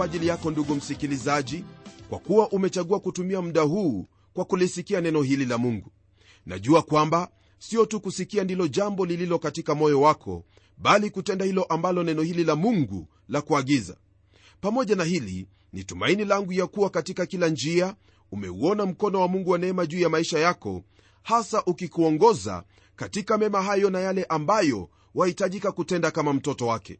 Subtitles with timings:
[0.00, 1.64] kwa ajili yako ndugu msikilizaji
[2.08, 5.92] kwa kuwa umechagua kutumia muda huu kwa kulisikia neno hili la mungu.
[6.46, 10.44] Najua kwamba sio tu kusikia ndilo jambo lililo katika moyo wako
[10.78, 13.96] bali kutenda hilo ambalo neno hili la mungu la kuagiza.
[14.60, 17.94] Pamoja na hili ni tumaini langu ya kuwa katika kila njia
[18.32, 20.82] umeuona mkono wa mungu wa neema juu ya maisha yako
[21.22, 22.64] hasa ukikuongoza
[22.96, 26.98] katika mema hayo na yale ambayo wahitajika kutenda kama mtoto wake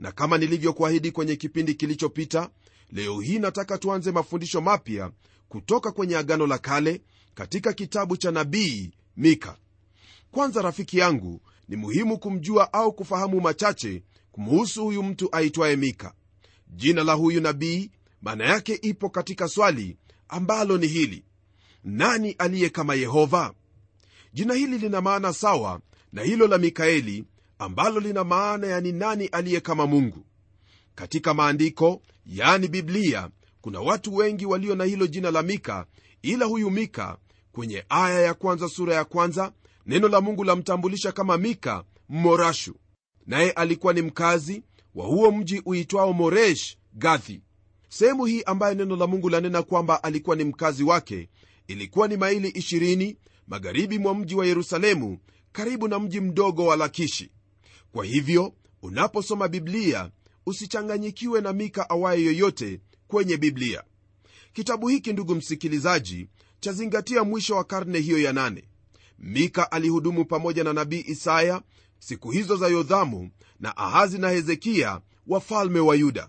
[0.00, 2.50] na kama nilivyokuahidi kwenye kipindi kilichopita
[2.92, 5.10] leo hii nataka tuanze mafundisho mapya
[5.48, 7.00] kutoka kwenye agano la kale
[7.34, 9.56] katika kitabu cha nabii mika.
[10.30, 16.14] Kwanza rafiki yangu ni muhimu kumjua au kufahamu machache kumhusu huyu mtu aitwaye mika.
[16.68, 17.90] Jina la huyu nabii
[18.22, 19.96] maana yake ipo katika swali
[20.28, 21.24] ambalo ni hili.
[21.84, 23.54] Nani aliye kama yehova?
[24.32, 25.80] Jina hili lina maana sawa
[26.12, 27.24] na hilo la mikaeli
[27.60, 30.24] ambalo lina maana ya ni nani aliye kama mungu.
[30.94, 33.30] Katika maandiko yani biblia
[33.60, 35.86] kuna watu wengi walio na hilo jina la mika
[36.22, 37.18] ila huyu mika
[37.52, 39.52] kwenye aya ya kwanza sura ya kwanza
[39.86, 42.74] neno la mungu lamtambulisha kama mika mmorashu.
[43.26, 44.62] Naye alikuwa ni mkazi
[44.94, 47.40] wa huo mji uitwao moresh gathi.
[47.88, 51.28] Sehemu hii ambayo neno la mungu lanena kwamba alikuwa ni mkazi wake
[51.68, 53.16] ilikuwa ni maili 20
[53.46, 55.18] magharibi mwa mji wa yerusalemu
[55.52, 57.30] karibu na mji mdogo wa lakishi
[57.92, 58.52] kwa hivyo
[58.82, 60.10] unaposoma biblia
[60.46, 63.82] usichanganyikiwe na mika awaye yoyote kwenye biblia.
[64.52, 66.28] Kitabu hiki ndugu msikilizaji
[66.60, 68.64] chazingatia mwisho wa karne hiyo ya nane.
[69.18, 71.62] Mika alihudumu pamoja na nabii isaya
[71.98, 76.28] siku hizo za yodhamu na ahazi na hezekia wafalme wa yuda.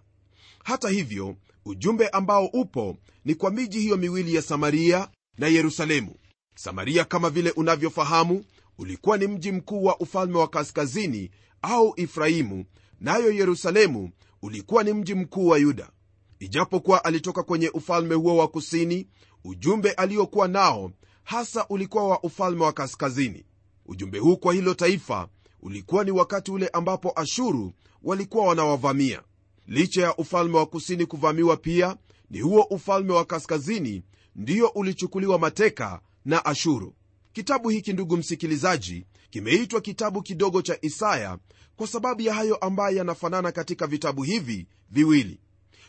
[0.64, 1.36] Hata hivyo
[1.66, 6.16] ujumbe ambao upo ni kwa miji hiyo miwili ya samaria na yerusalemu.
[6.56, 8.46] Samaria kama vile unavyofahamu
[8.78, 12.66] ulikuwa ni mji mkuu wa ufalme wa kaskazini au ifrahimu
[13.00, 14.12] nayo yerusalemu
[14.42, 15.92] ulikuwa ni mji mkuu wa yuda.
[16.40, 19.08] Ijapokuwa alitoka kwenye ufalme huo wa kusini
[19.44, 20.92] ujumbe aliokuwa nao
[21.24, 23.46] hasa ulikuwa wa ufalme wa kaskazini.
[23.86, 25.28] Ujumbe huu kwa hilo taifa
[25.62, 27.74] ulikuwa ni wakati ule ambapo ashuru
[28.04, 29.22] walikuwa wanawavamia.
[29.68, 31.98] Licha ya ufalme wa kusini kuvamiwa pia
[32.30, 34.04] ni huo ufalme wa kaskazini
[34.36, 36.94] ndiyo ulichukuliwa mateka na ashuru.
[37.34, 41.38] Kitabu hiki ndugu msikilizaji kimeitwa kitabu kidogo cha isaya
[41.76, 45.40] kwa sababu ya hayo ambayo yanafanana katika vitabu hivi viwili.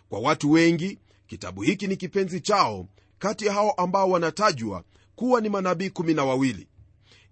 [0.08, 2.88] Kwa watu wengi kitabu hiki ni kipenzi chao
[3.18, 4.84] kati ya hao ambao wanatajwa
[5.16, 6.68] kuwa ni manabii kumi na wawili.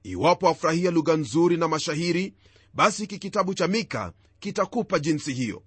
[0.02, 2.34] Iwapo afurahia lugha nzuri na mashahiri
[2.74, 5.62] basi hiki kitabu cha mika kitakupa jinsi hiyo.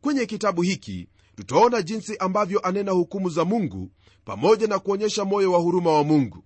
[0.00, 3.90] Kwenye kitabu hiki tutaona jinsi ambavyo anena hukumu za mungu
[4.24, 6.44] pamoja na kuonyesha moyo wa huruma wa mungu.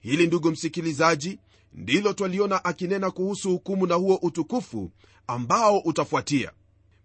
[0.00, 1.38] Hili ndugu msikilizaji
[1.74, 4.90] ndilo twaliona akinena kuhusu hukumu na huo utukufu
[5.26, 6.52] ambao utafuatia.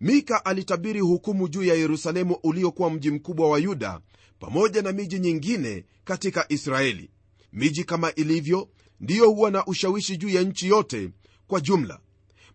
[0.01, 3.99] Mika alitabiri hukumu juu ya yerusalemu uliokuwa mji mkubwa wa yuda
[4.39, 7.09] pamoja na miji nyingine katika israeli.
[7.53, 8.69] Miji kama ilivyo
[8.99, 11.09] ndiyo huwa na ushawishi juu ya nchi yote
[11.47, 11.99] kwa jumla.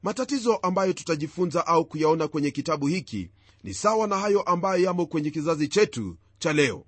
[0.03, 3.31] Matatizo ambayo tutajifunza au kuyaona kwenye kitabu hiki
[3.65, 6.85] ni sawa na hayo ambayo yamo kwenye kizazi chetu cha leo.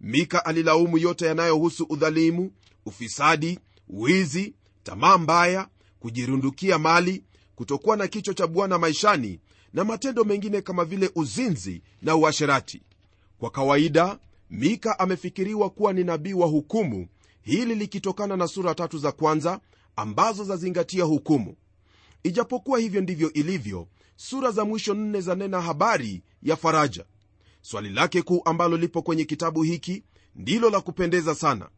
[0.00, 2.52] Mika alilaumu yote yanayohusu udhalimu
[2.86, 3.58] ufisadi
[3.92, 5.68] wizi tamaa mbaya
[6.00, 9.40] kujirundukia mali kutokuwa na kichwa cha bwana maishani
[9.72, 12.82] na matendo mengine kama vile uzinzi na uasherati.
[13.38, 14.18] Kwa kawaida
[14.50, 17.08] mika amefikiriwa kuwa ni nabii wa hukumu
[17.42, 19.60] hili likitokana na sura tatu za kwanza
[19.96, 21.56] ambazo zazingatia hukumu.
[22.22, 27.04] Ijapokuwa hivyo ndivyo ilivyo sura za mwisho nne zanena habari ya faraja.
[27.62, 30.02] Swali lake kuu ambalo lipo kwenye kitabu hiki
[30.36, 31.68] ndilo la kupendeza sana.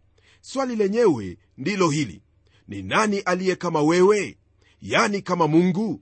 [0.41, 2.23] Swali lenyewe ndilo hili.
[2.69, 4.39] Ni nani aliye kama wewe?
[4.83, 6.01] Yani kama mungu?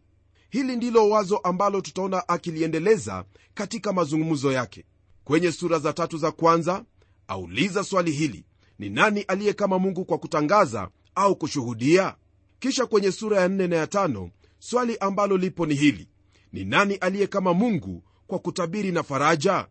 [0.51, 4.85] Hili ndilo wazo ambalo tutaona akiliendeleza katika mazungumzo yake.
[5.25, 6.85] Kwenye sura za tatu za kwanza
[7.29, 8.45] auliza swali hili.
[8.79, 12.15] Ni nani aliye kama mungu kwa kutangaza au kushuhudia?
[12.59, 16.09] Kisha kwenye sura ya nne na ya tano swali ambalo lipo ni hili.
[16.53, 19.67] Ni nani aliye kama mungu kwa kutabiri na faraja?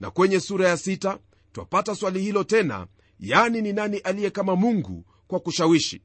[0.00, 1.18] Na kwenye sura ya sita
[1.52, 2.86] twapata swali hilo tena.
[3.20, 5.04] Yani ni nani aliye kama mungu
[5.34, 6.02] kwa kushawishi.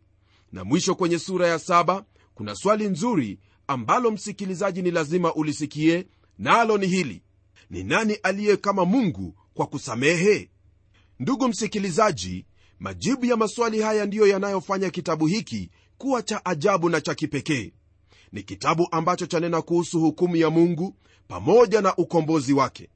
[0.52, 2.06] Na mwisho kwenye sura ya saba
[2.36, 7.24] kuna swali nzuri ambalo msikilizaji ni lazima ulisikie nalo na ni hili.
[7.70, 10.50] Ni nani aliye kama mungu kwa kusamehe?
[11.20, 12.46] Ndugu msikilizaji
[12.80, 17.74] majibu ya maswali haya ndiyo yanayofanya kitabu hiki kuwa cha ajabu na cha kipekee.
[18.32, 20.96] Ni kitabu ambacho chanena kuhusu hukumu ya mungu
[21.28, 22.90] pamoja na ukombozi wake.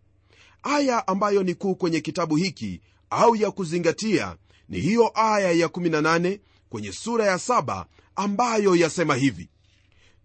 [0.63, 4.37] Aya ambayo ni kuu kwenye kitabu hiki au ya kuzingatia
[4.69, 6.39] ni hiyo aya ya 18
[6.69, 9.49] kwenye sura ya 7 ambayo yasema hivi.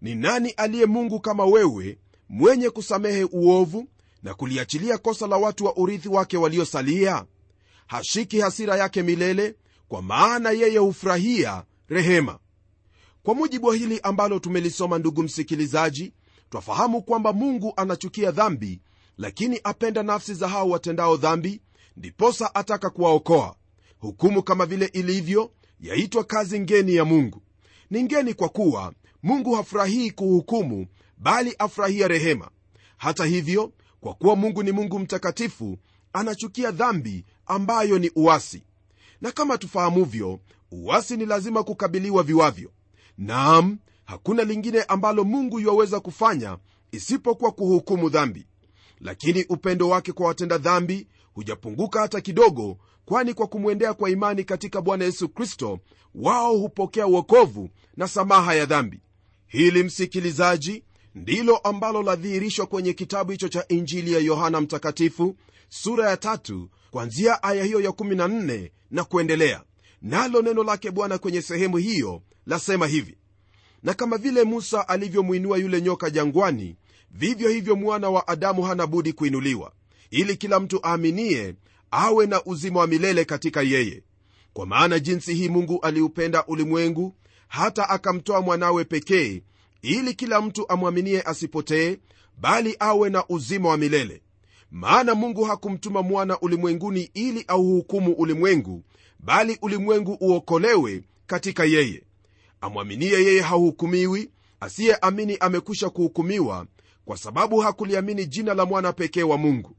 [0.01, 1.97] Ni nani aliye mungu kama wewe
[2.29, 3.87] mwenye kusamehe uovu
[4.23, 7.25] na kuliachilia kosa la watu wa urithi wake waliosalia?
[7.87, 9.55] Hashiki hasira yake milele
[9.87, 12.39] kwa maana yeye hufurahia rehema.
[13.23, 16.13] Kwa mujibu wa hili ambalo tumelisoma ndugu msikilizaji
[16.49, 18.81] twafahamu kwamba mungu anachukia dhambi
[19.17, 21.61] lakini apenda nafsi za hao watendao dhambi
[21.97, 23.55] ndiposa ataka kuwaokoa
[23.99, 27.41] hukumu kama vile ilivyo yaitwa kazi ngeni ya mungu.
[27.89, 28.93] Ni ngeni kwa kuwa
[29.23, 30.87] mungu hafurahii kuhukumu
[31.17, 32.49] bali afurahia rehema.
[32.97, 35.77] Hata hivyo kwa kuwa mungu ni mungu mtakatifu
[36.13, 38.63] anachukia dhambi ambayo ni uasi.
[39.21, 40.39] Na kama tufahamuvyo
[40.71, 42.71] uasi ni lazima kukabiliwa viwavyo.
[43.17, 46.57] Naam hakuna lingine ambalo mungu yuwaweza kufanya
[46.91, 48.47] isipokuwa kuhukumu dhambi.
[48.99, 52.77] Lakini upendo wake kwa watenda dhambi hujapunguka hata kidogo
[53.09, 55.79] kwani kwa kumwendea kwa imani katika bwana yesu kristo
[56.15, 58.99] wao hupokea uokovu na samaha ya dhambi.
[59.47, 60.83] Hili msikilizaji
[61.15, 65.35] ndilo ambalo ladhihirishwa kwenye kitabu hicho cha injili ya yohana mtakatifu
[65.69, 69.63] sura ya tatu kwanzia aya hiyo ya 14 na kuendelea.
[70.01, 73.17] Nalo neno lake bwana kwenye sehemu hiyo lasema hivi.
[73.83, 76.75] Na kama vile musa alivyomwinua yule nyoka jangwani
[77.11, 79.71] vivyo hivyo mwana wa adamu hana budi kuinuliwa
[80.11, 81.55] ili kila mtu aaminie
[81.91, 84.03] awe na uzima wa milele katika yeye.
[84.53, 87.15] Kwa maana jinsi hii mungu aliupenda ulimwengu
[87.47, 89.41] hata akamtoa mwanawe pekee
[89.81, 91.97] ili kila mtu amwaminie asipotee
[92.37, 94.21] bali awe na uzima wa milele.
[94.71, 98.83] Maana mungu hakumtuma mwana ulimwenguni ili auhukumu ulimwengu
[99.19, 102.03] bali ulimwengu uokolewe katika yeye.
[102.61, 106.65] Amwaminie yeye hahukumiwi asiyeamini amekwisha kuhukumiwa
[107.05, 109.75] kwa sababu hakuliamini jina la mwana pekee wa mungu.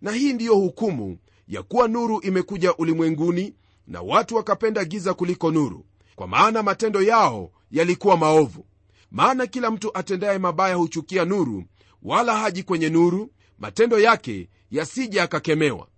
[0.00, 1.18] Na hii ndiyo hukumu
[1.48, 3.54] ya kuwa nuru imekuja ulimwenguni
[3.86, 5.84] na watu wakapenda giza kuliko nuru.
[6.16, 8.66] Kwa maana matendo yao yalikuwa maovu.
[9.10, 11.64] Maana kila mtu atendaye mabaya huchukia nuru
[12.02, 15.88] wala haji kwenye nuru matendo yake yasije akakemewa.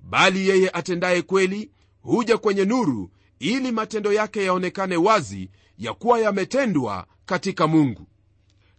[0.00, 1.70] Bali yeye atendaye kweli
[2.02, 8.06] huja kwenye nuru ili matendo yake yaonekane wazi ya kuwa yametendwa katika mungu.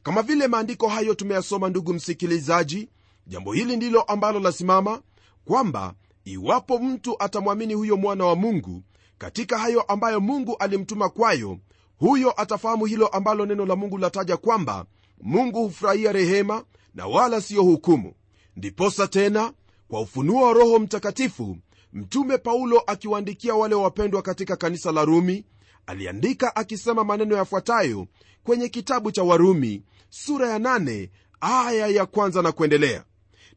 [0.04, 2.90] Kama vile maandiko hayo tumeyasoma ndugu msikilizaji
[3.28, 5.02] jambo hili ndilo ambalo lasimama
[5.46, 5.94] kwamba
[6.26, 8.84] iwapo mtu atamwamini huyo mwana wa mungu
[9.18, 11.58] katika hayo ambayo mungu alimtuma kwayo
[11.98, 14.86] huyo atafahamu hilo ambalo neno la mungu lataja kwamba
[15.22, 16.64] mungu hufurahia rehema
[16.94, 18.14] na wala siyo hukumu.
[18.56, 19.54] Ndiposa tena
[19.88, 21.58] kwa ufunuo wa roho mtakatifu
[21.94, 25.46] mtume paulo akiwaandikia wale wapendwa katika kanisa la rumi
[25.86, 28.08] aliandika akisema maneno yafuatayo
[28.44, 31.10] kwenye kitabu cha warumi sura ya 8
[31.42, 33.04] aya ya kwanza na kuendelea.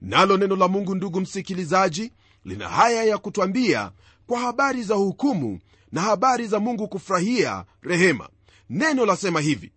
[0.01, 2.13] Nalo neno la mungu ndugu msikilizaji
[2.49, 3.93] lina haya ya kutwambia
[4.27, 5.61] kwa habari za hukumu
[5.93, 8.29] na habari za mungu kufurahia rehema.
[8.71, 9.73] Neno lasema hivi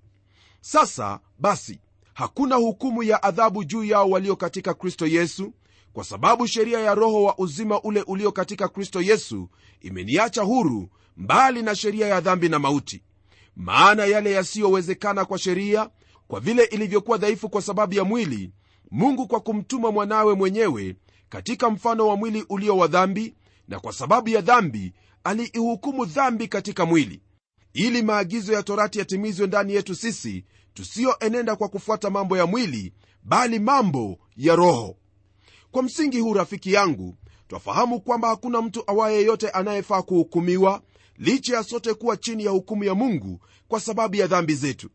[0.62, 1.80] sasa basi
[2.14, 5.54] hakuna hukumu ya adhabu juu yao walio katika kristo yesu?
[5.94, 9.50] Kwa sababu sheria ya roho wa uzima ule ulio katika kristo yesu
[9.82, 13.04] imeniacha huru mbali na sheria ya dhambi na mauti.
[13.56, 15.90] Maana yale yasiyowezekana kwa sheria
[16.28, 18.52] kwa vile ilivyokuwa dhaifu kwa sababu ya mwili
[18.92, 20.96] mungu kwa kumtuma mwanawe mwenyewe
[21.32, 23.36] katika mfano wa mwili ulio wa dhambi
[23.68, 27.22] na kwa sababu ya dhambi aliihukumu dhambi katika mwili.
[27.74, 33.60] Ili maagizo ya torati yatimizwe ndani yetu sisi tusiyoenenda kwa kufuata mambo ya mwili bali
[33.60, 34.98] mambo ya roho.
[35.72, 40.82] Kwa msingi huu rafiki yangu twafahamu kwamba hakuna mtu awaye yeyote anayefaa kuhukumiwa
[41.18, 44.90] licha ya sote kuwa chini ya hukumu ya mungu kwa sababu ya dhambi zetu.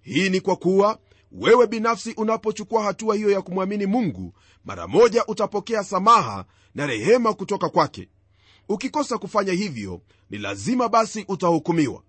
[0.00, 0.98] Hii ni kwa kuwa
[1.32, 4.32] wewe binafsi unapochukua hatua hiyo ya kumwamini mungu
[4.64, 6.44] mara moja utapokea samaha
[6.74, 8.08] na rehema kutoka kwake.
[8.68, 12.02] Ukikosa kufanya hivyo ni lazima basi utahukumiwa.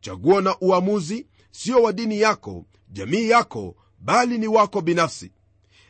[0.00, 5.32] Chaguo na uamuzi sio wa dini yako jamii yako bali ni wako binafsi.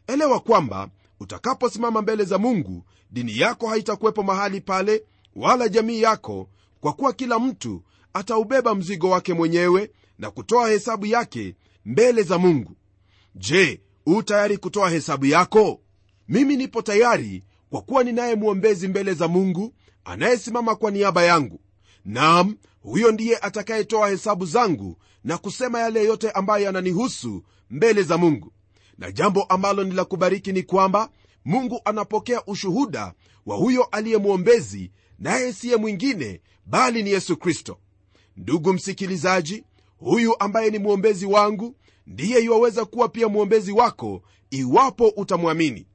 [0.06, 0.88] Elewa kwamba
[1.20, 5.04] utakaposimama mbele za mungu dini yako haitakuwepo mahali pale
[5.36, 6.48] wala jamii yako
[6.80, 12.76] kwa kuwa kila mtu ataubeba mzigo wake mwenyewe na kutoa hesabu yake mbele za mungu.
[13.34, 15.80] Je u tayari kutoa hesabu yako?
[16.28, 19.74] Mimi nipo tayari kwa kuwa ninaye mwombezi mbele za mungu
[20.04, 21.60] anayesimama kwa niaba yangu.
[22.04, 28.52] Nam huyo ndiye atakayetoa hesabu zangu na kusema yale yote ambayo yananihusu mbele za mungu.
[28.98, 31.08] Na jambo ambalo ni la kubariki ni kwamba
[31.44, 33.14] mungu anapokea ushuhuda
[33.46, 37.78] wa huyo aliye mwombezi naye siye mwingine bali ni yesu kristo.
[38.36, 39.64] Ndugu msikilizaji
[40.04, 45.86] huyu ambaye ni mwombezi wangu ndiye iwaweza kuwa pia mwombezi wako iwapo utamwamini.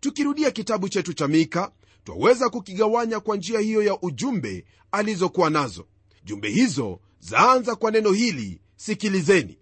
[0.00, 1.70] Tukirudia kitabu chetu cha mika
[2.04, 5.86] twaweza kukigawanya kwa njia hiyo ya ujumbe alizokuwa nazo.
[6.24, 9.58] Jumbe hizo zaanza kwa neno hili sikilizeni.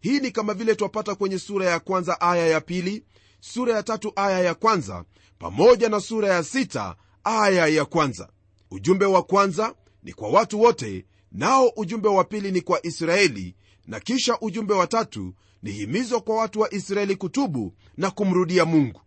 [0.00, 3.04] Hii ni kama vile twapata kwenye sura ya kwanza aya ya pili
[3.40, 5.04] sura ya tatu aya ya kwanza
[5.38, 8.28] pamoja na sura ya sita aya ya kwanza.
[8.70, 13.54] Ujumbe wa kwanza ni kwa watu wote nao ujumbe wa pili ni kwa israeli
[13.86, 19.00] na kisha ujumbe wa tatu ni himizo kwa watu wa israeli kutubu na kumrudia mungu.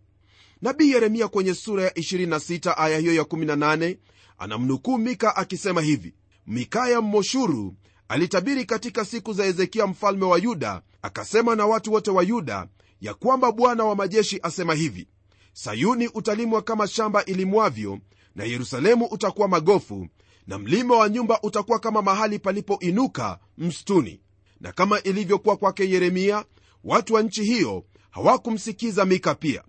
[0.62, 3.96] Nabii yeremia kwenye sura ya 26 aya hiyo ya 18
[4.38, 6.14] anamnukuu mika akisema hivi
[6.46, 7.74] mikaya mmoshuru
[8.08, 12.66] alitabiri katika siku za hezekia mfalme wa yuda akasema na watu wote wa yuda
[13.00, 15.08] ya kwamba bwana wa majeshi asema hivi
[15.52, 17.98] sayuni utalimwa kama shamba ilimwavyo
[18.34, 20.08] na yerusalemu utakuwa magofu
[20.48, 24.20] na mlima wa nyumba utakuwa kama mahali palipoinuka mstuni
[24.60, 26.44] na kama ilivyokuwa kwake yeremia
[26.84, 29.62] watu wa nchi hiyo hawakumsikiza mika pia.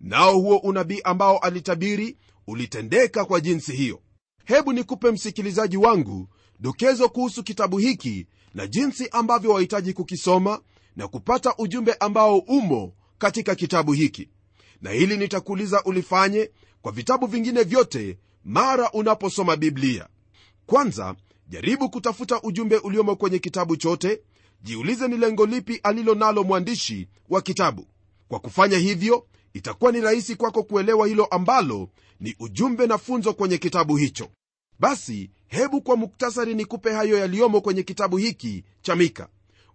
[0.00, 2.16] Nao huo unabii ambao alitabiri
[2.46, 4.00] ulitendeka kwa jinsi hiyo.
[4.44, 6.28] Hebu nikupe msikilizaji wangu
[6.60, 10.60] dokezo kuhusu kitabu hiki na jinsi ambavyo wahitaji kukisoma
[10.96, 14.28] na kupata ujumbe ambao umo katika kitabu hiki.
[14.80, 16.50] Na hili nitakuuliza ulifanye
[16.82, 20.08] kwa vitabu vingine vyote mara unaposoma biblia
[20.66, 21.14] kwanza
[21.48, 24.20] jaribu kutafuta ujumbe uliomo kwenye kitabu chote.
[24.62, 27.86] Jiulize ni lengo lipi alilo nalo mwandishi wa kitabu.
[28.28, 31.88] Kwa kufanya hivyo itakuwa ni rahisi kwako kuelewa hilo ambalo
[32.20, 34.28] ni ujumbe na funzo kwenye kitabu hicho.
[34.78, 39.28] Basi hebu kwa muktasari nikupe hayo yaliyomo kwenye kitabu hiki cha mika.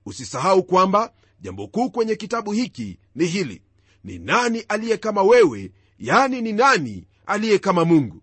[0.06, 3.62] Usisahau kwamba jambo kuu kwenye kitabu hiki ni hili.
[4.04, 5.72] Ni nani aliye kama wewe?
[6.00, 8.22] Yani ni nani aliye kama mungu?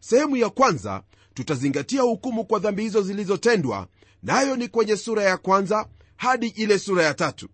[0.00, 1.02] Sehemu ya kwanza
[1.36, 3.88] tutazingatia hukumu kwa dhambi hizo zilizotendwa
[4.22, 7.48] nayo ni kwenye sura ya kwanza hadi ile sura ya tatu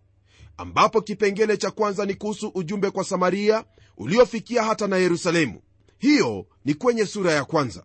[0.56, 3.64] ambapo kipengele cha kwanza ni kuhusu ujumbe kwa samaria
[3.96, 5.60] uliofikia hata na yerusalemu.
[5.98, 7.84] Hiyo ni kwenye sura ya kwanza.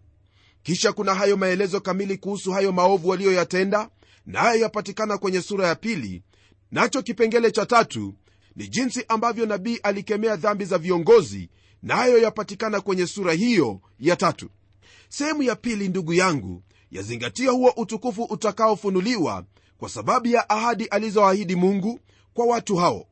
[0.64, 3.90] Kisha kuna hayo maelezo kamili kuhusu hayo maovu waliyoyatenda
[4.26, 6.24] nayo yapatikana kwenye sura ya pili.
[6.72, 8.14] Nacho kipengele cha tatu
[8.56, 11.50] ni jinsi ambavyo nabii alikemea dhambi za viongozi
[11.84, 14.50] nayo na yapatikana kwenye sura hiyo ya tatu
[15.10, 19.46] sehemu ya pili ndugu yangu yazingatia huo utukufu utakaofunuliwa
[19.78, 22.00] kwa sababu ya ahadi alizoahidi mungu
[22.34, 23.06] kwa watu hao.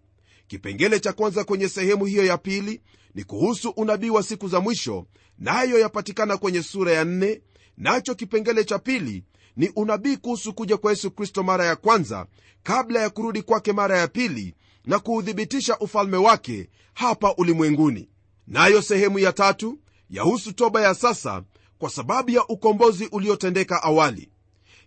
[0.47, 2.81] Kipengele cha kwanza kwenye sehemu hiyo ya pili
[3.15, 5.05] ni kuhusu unabii wa siku za mwisho
[5.39, 7.41] nayo na yapatikana kwenye sura ya nne.
[7.77, 9.23] Nacho kipengele cha pili
[9.57, 12.25] ni unabii kuhusu kuja kwa yesu kristo mara ya kwanza
[12.63, 18.09] kabla ya kurudi kwake mara ya pili na kuuthibitisha ufalme wake hapa ulimwenguni.
[18.47, 21.43] Nayo sehemu ya tatu yahusu toba ya sasa
[21.85, 24.29] kwa sababu ya ukombozi uliotendeka awali.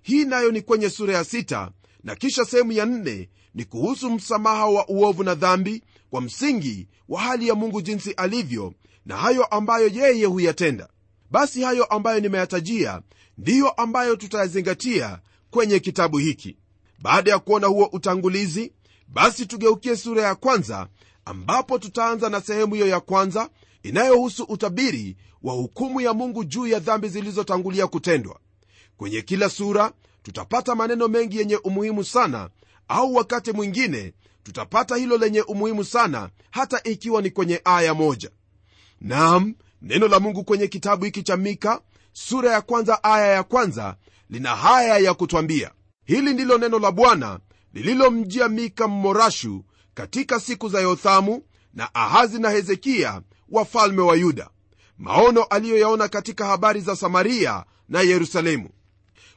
[0.02, 1.70] Hii nayo ni kwenye sura ya sita
[2.04, 7.20] na kisha sehemu ya nne ni kuhusu msamaha wa uovu na dhambi kwa msingi wa
[7.20, 8.74] hali ya mungu jinsi alivyo
[9.06, 10.88] na hayo ambayo yeye huyatenda.
[11.30, 13.02] Basi hayo ambayo nimeyatajia
[13.38, 15.18] ndiyo ambayo tutayazingatia
[15.50, 16.56] kwenye kitabu hiki.
[17.02, 18.72] Baada ya kuona huo utangulizi
[19.08, 20.88] basi tugeukie sura ya kwanza
[21.24, 23.50] ambapo tutaanza na sehemu hiyo ya kwanza
[23.82, 28.40] inayohusu utabiri wa hukumu ya mungu juu ya dhambi zilizotangulia kutendwa.
[28.96, 29.92] Kwenye kila sura
[30.22, 32.50] tutapata maneno mengi yenye umuhimu sana
[32.88, 38.30] au wakati mwingine tutapata hilo lenye umuhimu sana hata ikiwa ni kwenye aya moja.
[39.00, 41.80] Nam neno la mungu kwenye kitabu hiki cha mika
[42.12, 43.96] sura ya kwanza aya ya kwanza
[44.30, 45.70] lina haya ya kutwambia.
[46.04, 47.40] Hili ndilo neno la bwana
[47.74, 49.64] lililomjia mika mmorashu
[49.94, 51.42] katika siku za yothamu
[51.74, 54.50] na ahazi na hezekiya wafalme wa yuda
[54.98, 58.68] maono aliyoyaona katika habari za samaria na yerusalemu.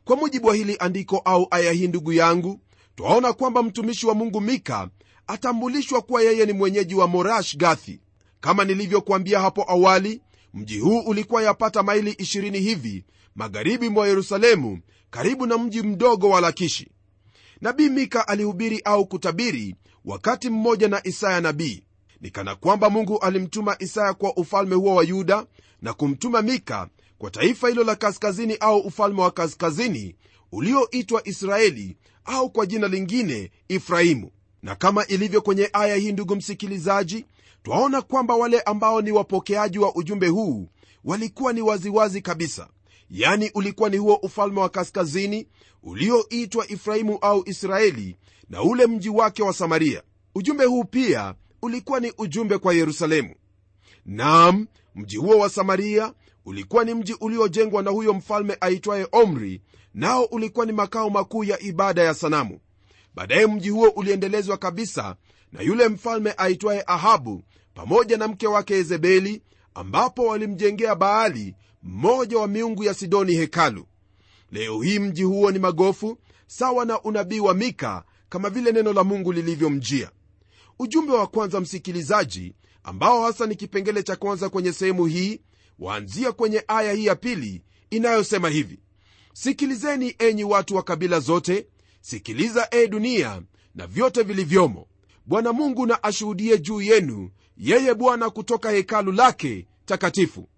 [0.05, 2.59] Kwa mujibu wa hili andiko au aya hii ndugu yangu
[2.95, 4.89] twaona kwamba mtumishi wa mungu mika
[5.27, 7.99] atambulishwa kuwa yeye ni mwenyeji wa morash gathi
[8.39, 10.21] kama nilivyokuambia hapo awali
[10.53, 16.41] mji huu ulikuwa yapata maili 20 hivi magharibi mwa yerusalemu karibu na mji mdogo wa
[16.41, 16.91] lakishi.
[17.61, 19.75] Nabii mika alihubiri au kutabiri
[20.05, 21.83] wakati mmoja na isaya nabii
[22.21, 25.45] ni kana kwamba mungu alimtuma isaya kwa ufalme huo wa yuda
[25.81, 30.15] na kumtuma mika kwa taifa hilo la kaskazini au ufalme wa kaskazini
[30.51, 34.31] ulioitwa israeli au kwa jina lingine ifraimu
[34.63, 37.25] na kama ilivyo kwenye aya hii ndugu msikilizaji
[37.63, 40.67] twaona kwamba wale ambao ni wapokeaji wa ujumbe huu
[41.03, 42.67] walikuwa ni waziwazi kabisa.
[43.09, 45.47] Yani ulikuwa ni huo ufalme wa kaskazini
[45.83, 48.15] ulioitwa ifrahimu au israeli
[48.49, 50.03] na ule mji wake wa samaria.
[50.35, 53.35] Ujumbe huu pia ulikuwa ni ujumbe kwa yerusalemu.
[54.05, 56.13] Nam mji huo wa samaria
[56.45, 59.61] ulikuwa ni mji uliojengwa na huyo mfalme aitwaye omri
[59.93, 62.59] nao ulikuwa ni makao makuu ya ibada ya sanamu.
[63.15, 65.15] Baadaye mji huo uliendelezwa kabisa
[65.51, 69.41] na yule mfalme aitwaye ahabu pamoja na mke wake yezebeli
[69.73, 73.85] ambapo walimjengea baali mmoja wa miungu ya sidoni hekalu.
[74.51, 79.03] Leo hii mji huo ni magofu sawa na unabii wa mika kama vile neno la
[79.03, 80.11] mungu lilivyomjia
[80.81, 85.41] ujumbe wa kwanza msikilizaji ambao hasa ni kipengele cha kwanza kwenye sehemu hii
[85.79, 88.79] waanzia kwenye aya hii ya pili inayosema hivi.
[89.33, 91.67] Sikilizeni enyi watu wa kabila zote
[92.01, 93.41] sikiliza e dunia
[93.75, 94.87] na vyote vilivyomo.
[95.25, 100.49] Bwana mungu na ashuhudie juu yenu yeye bwana kutoka hekalu lake takatifu.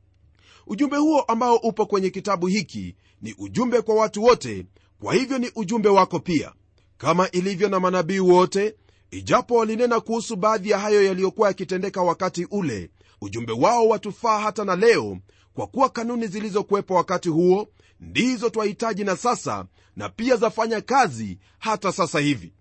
[0.67, 4.65] Ujumbe huo ambao upo kwenye kitabu hiki ni ujumbe kwa watu wote
[4.99, 6.53] kwa hivyo ni ujumbe wako pia.
[6.97, 8.75] Kama ilivyo na manabii wote
[9.13, 12.89] ijapo walinena kuhusu baadhi ya hayo yaliyokuwa yakitendeka wakati ule
[13.21, 15.17] ujumbe wao watufaa hata na leo
[15.53, 17.67] kwa kuwa kanuni zilizokuwepo wakati huo
[17.99, 19.65] ndizo twahitaji na sasa
[19.95, 22.53] na pia zafanya kazi hata sasa hivi.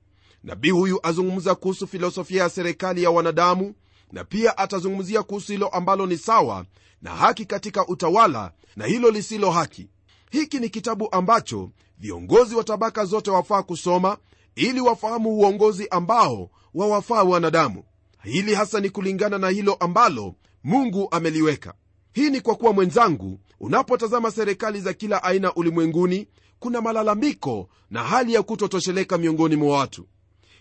[0.45, 3.75] Nabii huyu azungumza kuhusu filosofia ya serikali ya wanadamu
[4.13, 6.67] na pia atazungumzia kuhusu hilo ambalo ni sawa
[7.03, 9.89] na haki katika utawala na hilo lisilo haki.
[10.31, 14.17] Hiki ni kitabu ambacho viongozi wa tabaka zote wafaa kusoma
[14.55, 17.83] ili wafahamu uongozi ambao wawafaa wanadamu.
[18.23, 21.75] Hili hasa ni kulingana na hilo ambalo mungu ameliweka.
[22.13, 26.29] Hii ni kwa kuwa mwenzangu unapotazama serikali za kila aina ulimwenguni
[26.59, 30.07] kuna malalamiko na hali ya kutotosheleka miongoni mwa watu.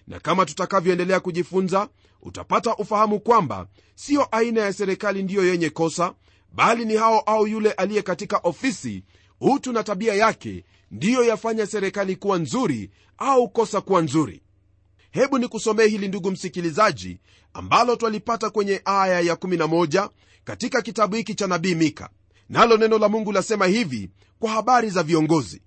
[0.07, 1.89] Na kama tutakavyoendelea kujifunza
[2.21, 6.13] utapata ufahamu kwamba siyo aina ya serikali ndiyo yenye kosa
[6.53, 9.03] bali ni hao au yule aliye katika ofisi
[9.41, 14.41] utu na tabia yake ndiyo yafanya serikali kuwa nzuri au kosa kuwa nzuri.
[15.11, 17.19] Hebu nikusomee hili ndugu msikilizaji
[17.53, 20.09] ambalo twalipata kwenye aya ya11
[20.43, 22.09] katika kitabu hiki cha nabii mika.
[22.49, 25.61] Nalo neno la mungu lasema hivi kwa habari za viongozi.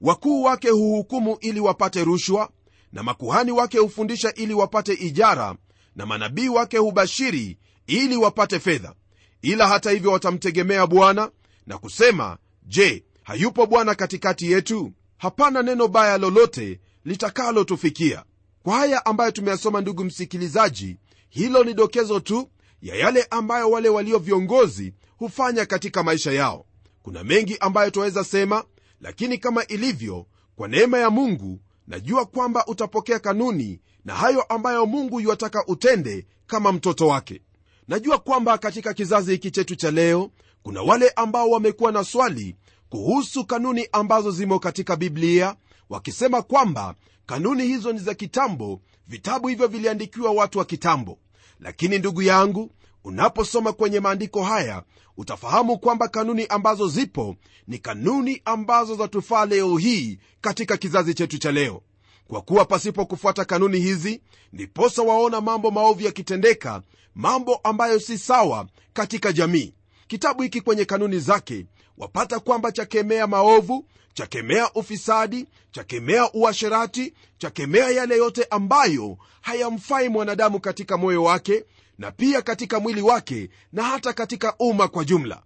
[0.00, 2.50] Wakuu wake huhukumu ili wapate rushwa
[2.92, 5.56] na makuhani wake hufundisha ili wapate ijara
[5.96, 8.94] na manabii wake hubashiri ili wapate fedha.
[9.42, 11.30] Ila hata hivyo watamtegemea bwana
[11.66, 14.92] na kusema je hayupo bwana katikati yetu?
[15.16, 18.24] Hapana neno baya lolote litakalotufikia.
[18.62, 20.96] Kwa haya ambayo tumeyasoma ndugu msikilizaji
[21.28, 22.48] hilo ni dokezo tu
[22.82, 26.66] ya yale ambayo wale walio viongozi hufanya katika maisha yao.
[27.02, 28.64] Kuna mengi ambayo twaweza sema
[29.00, 35.20] lakini kama ilivyo kwa neema ya mungu najua kwamba utapokea kanuni na hayo ambayo mungu
[35.20, 37.42] yuwataka utende kama mtoto wake.
[37.88, 40.30] Najua kwamba katika kizazi hiki chetu cha leo
[40.62, 42.56] kuna wale ambao wamekuwa na swali
[42.88, 45.56] kuhusu kanuni ambazo zimo katika biblia
[45.90, 46.94] wakisema kwamba
[47.26, 51.18] kanuni hizo ni za kitambo vitabu hivyo viliandikiwa watu wa kitambo.
[51.60, 52.70] Lakini ndugu yangu
[53.04, 54.82] unaposoma kwenye maandiko haya
[55.16, 57.36] utafahamu kwamba kanuni ambazo zipo
[57.68, 61.82] ni kanuni ambazo zatufaa leo hii katika kizazi chetu cha leo.
[62.28, 64.20] Kwa kuwa pasipo kufuata kanuni hizi
[64.52, 66.82] ndiposa waona mambo maovu yakitendeka
[67.14, 69.74] mambo ambayo si sawa katika jamii.
[70.08, 71.66] Kitabu hiki kwenye kanuni zake
[71.98, 80.96] wapata kwamba chakemea maovu chakemea ufisadi chakemea uasherati chakemea yale yote ambayo hayamfai mwanadamu katika
[80.96, 81.64] moyo wake
[81.98, 85.42] na pia katika mwili wake na hata katika umma kwa jumla.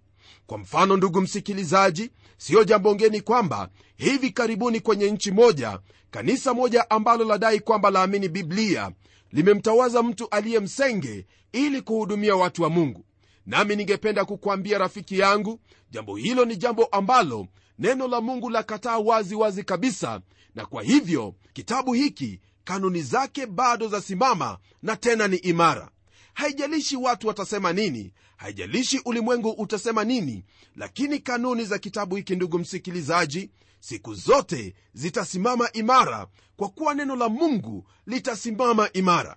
[0.47, 5.79] Kwa mfano ndugu msikilizaji siyo jambo ngeni kwamba hivi karibuni kwenye nchi moja
[6.11, 8.91] kanisa moja ambalo ladai kwamba laamini biblia
[9.33, 13.05] limemtawaza mtu aliye msenge ili kuhudumia watu wa mungu
[13.51, 15.61] nami ningependa kukwambia rafiki yangu
[15.91, 17.47] jambo hilo ni jambo ambalo
[17.79, 20.21] neno la mungu lakataa wazi wazi kabisa
[20.55, 25.91] na kwa hivyo kitabu hiki kanuni zake bado zasimama na tena ni imara.
[26.35, 30.45] Haijalishi watu watasema nini haijalishi ulimwengu utasema nini
[30.77, 37.29] lakini kanuni za kitabu hiki ndugu msikilizaji siku zote zitasimama imara kwa kuwa neno la
[37.29, 39.37] mungu litasimama imara.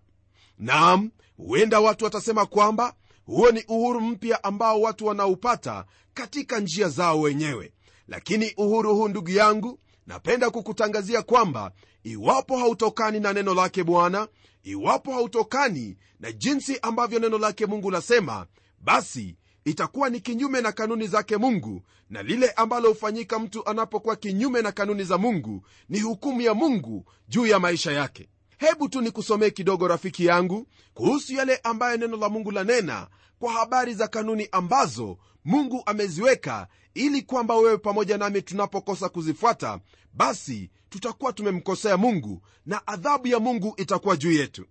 [0.60, 2.94] Naam huenda watu watasema kwamba
[3.26, 7.74] huo ni uhuru mpya ambao watu wanaupata katika njia zao wenyewe.
[8.08, 11.72] Lakini uhuru huu ndugu yangu napenda kukutangazia kwamba
[12.04, 14.28] iwapo hautokani na neno lake bwana
[14.64, 18.48] iwapo hautokani na jinsi ambavyo neno lake mungu lasema
[18.80, 24.62] basi itakuwa ni kinyume na kanuni zake mungu na lile ambalo hufanyika mtu anapokuwa kinyume
[24.62, 28.30] na kanuni za mungu ni hukumu ya mungu juu ya maisha yake
[28.64, 33.08] hebu tu nikusomee kidogo rafiki yangu kuhusu yale ambayo neno la mungu lanena
[33.40, 39.80] kwa habari za kanuni ambazo mungu ameziweka ili kwamba wewe pamoja nami tunapokosa kuzifuata
[40.14, 44.66] basi tutakuwa tumemkosea mungu na adhabu ya mungu itakuwa juu yetu.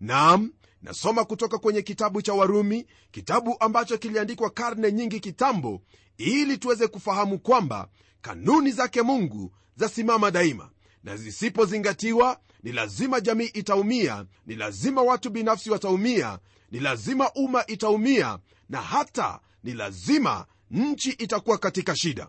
[0.00, 5.82] Naam nasoma kutoka kwenye kitabu cha warumi kitabu ambacho kiliandikwa karne nyingi kitambo
[6.18, 7.88] ili tuweze kufahamu kwamba
[8.20, 10.70] kanuni zake mungu zasimama daima
[11.06, 16.38] na zisipozingatiwa ni lazima jamii itaumia ni lazima watu binafsi wataumia
[16.70, 18.38] ni lazima umma itaumia
[18.68, 22.28] na hata ni lazima nchi itakuwa katika shida.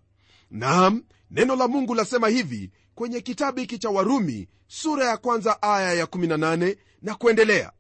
[0.51, 5.93] Naam neno la mungu lasema hivi kwenye kitabu hiki cha warumi sura ya kwanza aya
[5.93, 7.71] ya 18 na kuendelea.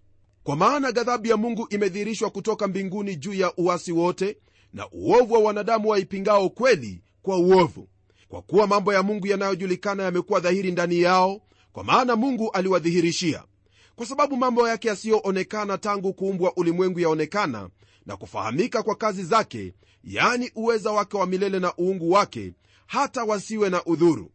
[0.43, 4.37] Kwa maana ghadhabu ya mungu imedhihirishwa kutoka mbinguni juu ya uasi wote
[4.73, 7.89] na uovu wa wanadamu waipingao kweli kwa uovu
[8.29, 13.43] kwa kuwa mambo ya mungu yanayojulikana yamekuwa dhahiri ndani yao kwa maana mungu aliwadhihirishia.
[13.95, 17.69] Kwa sababu mambo yake yasiyoonekana tangu kuumbwa ulimwengu yaonekana
[18.05, 22.53] na kufahamika kwa kazi zake yaani uweza wake wa milele na uungu wake
[22.87, 24.31] hata wasiwe na udhuru.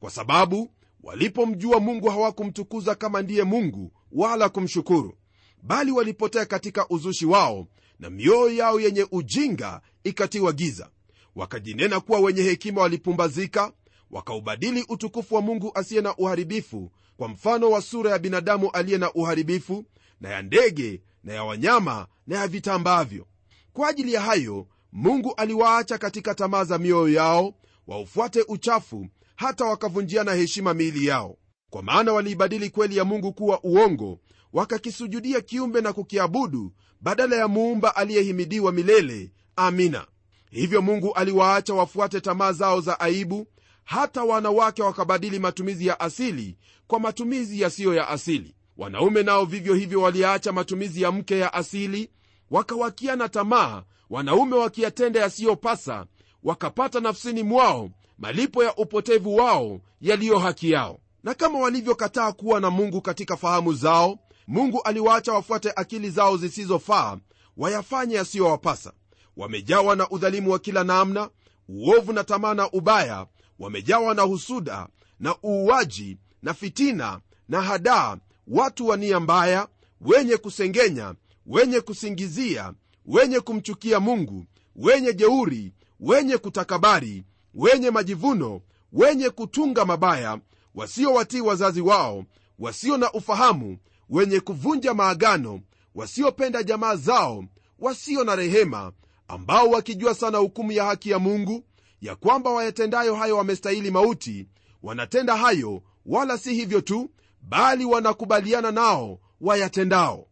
[0.00, 0.70] Kwa sababu
[1.02, 5.14] walipomjua mungu hawakumtukuza kama ndiye mungu wala kumshukuru
[5.62, 7.66] bali walipotea katika uzushi wao
[7.98, 10.90] na mioyo yao yenye ujinga ikatiwa giza
[11.36, 13.72] wakajinena kuwa wenye hekima walipumbazika
[14.10, 19.12] wakaubadili utukufu wa mungu asiye na uharibifu kwa mfano wa sura ya binadamu aliye na
[19.12, 19.84] uharibifu
[20.20, 23.26] na ya ndege na ya wanyama na ya vitambavyo.
[23.72, 27.54] Kwa ajili ya hayo mungu aliwaacha katika tamaa za mioyo yao
[27.86, 31.36] waufuate uchafu hata wakavunjiana heshima miili yao.
[31.70, 34.20] Kwa maana waliibadili kweli ya mungu kuwa uongo
[34.52, 39.32] wakakisujudia kiumbe na kukiabudu badala ya muumba aliyehimidiwa milele.
[39.56, 40.06] Amina
[40.56, 43.46] hivyo mungu aliwaacha wafuate tamaa zao za aibu
[43.84, 48.54] hata wanawake wakabadili matumizi ya asili kwa matumizi yasiyo ya asili.
[48.76, 52.10] Wanaume nao vivyo hivyo waliacha matumizi ya mke ya asili
[52.50, 56.06] wakawakiana tamaa wanaume wakiyatenda yasiyopasa
[56.42, 60.98] wakapata nafsini mwao malipo ya upotevu wao yaliyo haki yao.
[61.22, 67.18] Na kama walivyokataa kuwa na mungu katika fahamu zao mungu aliwaacha wafuate akili zao zisizofaa
[67.56, 68.92] wayafanye yasiyowapasa
[69.36, 71.30] wamejawa na udhalimu wa kila namna
[71.68, 73.26] uovu na tamaa na ubaya
[73.58, 74.88] wamejawa na husuda
[75.20, 79.68] na uuaji na fitina na hadaa watu wa nia mbaya
[80.00, 81.14] wenye kusengenya
[81.46, 82.72] wenye kusingizia
[83.06, 84.44] wenye kumchukia mungu
[84.76, 88.60] wenye jeuri wenye kutakabari wenye majivuno
[88.92, 90.38] wenye kutunga mabaya
[90.74, 92.24] wasiowatii wazazi wao
[92.58, 93.78] wasio na ufahamu
[94.10, 95.60] wenye kuvunja maagano
[95.94, 97.44] wasiopenda jamaa zao
[97.78, 98.92] wasio na rehema
[99.28, 101.64] ambao wakijua sana hukumu ya haki ya mungu
[102.00, 104.46] ya kwamba wayatendayo hayo wamestahili mauti
[104.82, 107.10] wanatenda hayo wala si hivyo tu
[107.42, 110.26] bali wanakubaliana nao wayatendao.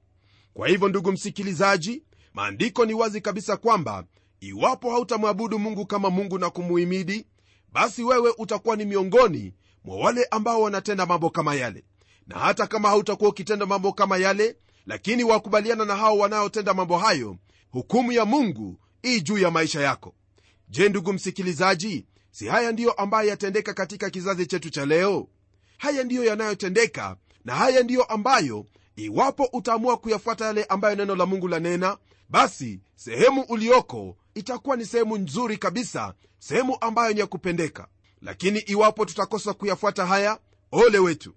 [0.54, 2.02] Kwa hivyo ndugu msikilizaji
[2.34, 4.04] maandiko ni wazi kabisa kwamba
[4.40, 7.26] iwapo hautamwabudu mungu kama mungu na kumuhimidi
[7.72, 9.54] basi wewe utakuwa ni miongoni
[9.84, 11.84] mwa wale ambao wanatenda mambo kama yale.
[12.26, 17.36] Na hata kama hautakuwa ukitenda mambo kama yale lakini wakubaliana na hao wanaotenda mambo hayo
[17.70, 20.14] hukumu ya mungu ii juu ya maisha yako.
[20.68, 25.28] Je ndugu msikilizaji si haya ndiyo ambayo yatendeka katika kizazi chetu cha leo?
[25.78, 31.48] Haya ndiyo yanayotendeka na haya ndiyo ambayo iwapo utaamua kuyafuata yale ambayo neno la mungu
[31.48, 37.88] lanena basi sehemu ulioko itakuwa ni sehemu nzuri kabisa sehemu ambayo ni ya kupendeka.
[38.22, 40.38] Lakini iwapo tutakosa kuyafuata haya
[40.72, 41.34] ole wetu.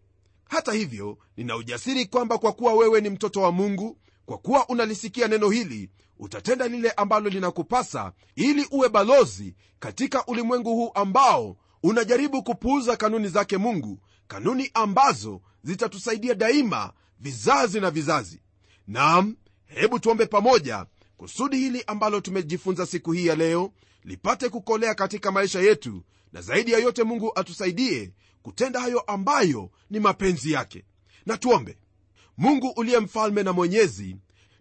[0.50, 5.28] Hata hivyo nina ujasiri kwamba kwa kuwa wewe ni mtoto wa mungu kwa kuwa unalisikia
[5.28, 12.98] neno hili utatenda lile ambalo linakupasa ili uwe balozi katika ulimwengu huu ambao unajaribu kupuuza
[12.98, 18.42] kanuni zake mungu kanuni ambazo zitatusaidia daima vizazi na vizazi.
[18.88, 20.86] Nam hebu tuombe pamoja
[21.18, 23.72] kusudi hili ambalo tumejifunza siku hii ya leo
[24.04, 26.04] lipate kukolea katika maisha yetu
[26.34, 30.86] na zaidi ya yote mungu atusaidie kutenda hayo ambayo ni mapenzi yake.
[31.26, 31.78] Na tuombe.
[32.38, 34.18] Mungu uliye mfalme na mwenyezi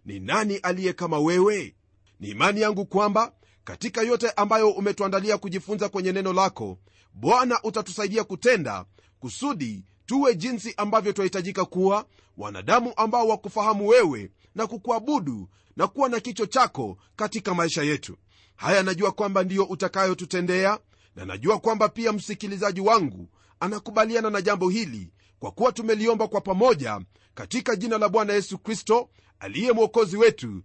[0.07, 1.75] ni nani aliye kama wewe?
[2.19, 6.77] Ni imani yangu kwamba katika yote ambayo umetuandalia kujifunza kwenye neno lako
[7.13, 8.85] bwana utatusaidia kutenda
[9.19, 12.05] kusudi tuwe jinsi ambavyo twahitajika kuwa
[12.37, 18.17] wanadamu ambao wakufahamu wewe na kukuabudu na kuwa na kicho chako katika maisha yetu.
[18.55, 20.79] Haya najua kwamba ndiyo utakayotutendea
[21.15, 27.01] na najua kwamba pia msikilizaji wangu anakubaliana na jambo hili kwa kuwa tumeliomba kwa pamoja
[27.37, 30.61] katika jina la bwana yesu kristo aliye mwokozi wetu.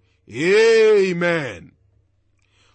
[1.11, 1.73] Amen.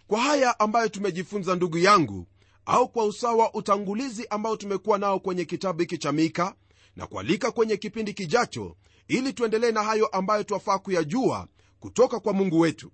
[0.07, 2.27] Kwa haya ambayo tumejifunza ndugu yangu
[2.65, 6.55] au kwa usawa utangulizi ambao tumekuwa nao kwenye kitabu hiki cha mika
[6.95, 8.75] na kualika kwenye kipindi kijacho
[9.07, 11.47] ili tuendelee na hayo ambayo twafaa kuyajua
[11.79, 12.91] kutoka kwa mungu wetu.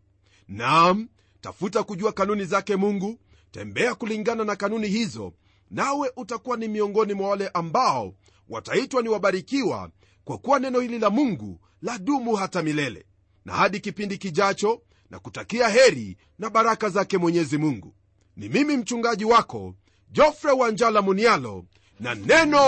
[0.47, 1.07] Nam
[1.41, 3.19] tafuta kujua kanuni zake mungu
[3.51, 5.33] tembea kulingana na kanuni hizo
[5.71, 8.13] nawe utakuwa ni miongoni mwa wale ambao
[8.49, 9.89] wataitwa ni wabarikiwa
[10.25, 13.05] kwa kuwa neno hili la mungu la dumu hata milele
[13.45, 17.93] na hadi kipindi kijacho na kutakia heri na baraka zake mwenyezi mungu.
[18.37, 19.75] Ni mimi mchungaji wako
[20.11, 21.65] jofre wanjala munialo
[21.99, 22.59] na neno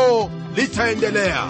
[0.56, 1.50] litaendelea